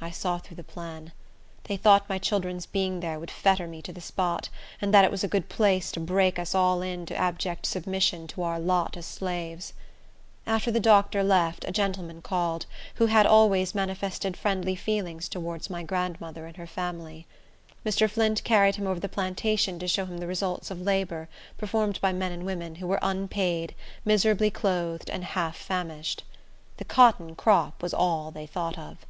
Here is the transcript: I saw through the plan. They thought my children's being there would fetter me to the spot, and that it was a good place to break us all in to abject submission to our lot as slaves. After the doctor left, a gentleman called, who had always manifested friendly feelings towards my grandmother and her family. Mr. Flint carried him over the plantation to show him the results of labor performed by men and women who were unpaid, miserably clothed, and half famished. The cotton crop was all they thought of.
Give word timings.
I 0.00 0.10
saw 0.10 0.38
through 0.38 0.56
the 0.56 0.64
plan. 0.64 1.12
They 1.62 1.76
thought 1.76 2.08
my 2.08 2.18
children's 2.18 2.66
being 2.66 2.98
there 2.98 3.20
would 3.20 3.30
fetter 3.30 3.68
me 3.68 3.80
to 3.82 3.92
the 3.92 4.00
spot, 4.00 4.48
and 4.80 4.92
that 4.92 5.04
it 5.04 5.10
was 5.12 5.22
a 5.22 5.28
good 5.28 5.48
place 5.48 5.92
to 5.92 6.00
break 6.00 6.36
us 6.36 6.52
all 6.52 6.82
in 6.82 7.06
to 7.06 7.16
abject 7.16 7.64
submission 7.64 8.26
to 8.26 8.42
our 8.42 8.58
lot 8.58 8.96
as 8.96 9.06
slaves. 9.06 9.72
After 10.48 10.72
the 10.72 10.80
doctor 10.80 11.22
left, 11.22 11.64
a 11.64 11.70
gentleman 11.70 12.22
called, 12.22 12.66
who 12.96 13.06
had 13.06 13.24
always 13.24 13.72
manifested 13.72 14.36
friendly 14.36 14.74
feelings 14.74 15.28
towards 15.28 15.70
my 15.70 15.84
grandmother 15.84 16.46
and 16.46 16.56
her 16.56 16.66
family. 16.66 17.28
Mr. 17.86 18.10
Flint 18.10 18.42
carried 18.42 18.74
him 18.74 18.88
over 18.88 18.98
the 18.98 19.08
plantation 19.08 19.78
to 19.78 19.86
show 19.86 20.06
him 20.06 20.18
the 20.18 20.26
results 20.26 20.72
of 20.72 20.80
labor 20.82 21.28
performed 21.56 22.00
by 22.00 22.12
men 22.12 22.32
and 22.32 22.44
women 22.44 22.74
who 22.74 22.86
were 22.88 22.98
unpaid, 23.00 23.76
miserably 24.04 24.50
clothed, 24.50 25.08
and 25.08 25.22
half 25.22 25.56
famished. 25.56 26.24
The 26.78 26.84
cotton 26.84 27.36
crop 27.36 27.80
was 27.80 27.94
all 27.94 28.32
they 28.32 28.48
thought 28.48 28.76
of. 28.76 29.06